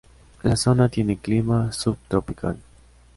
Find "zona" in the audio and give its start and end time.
0.55-0.89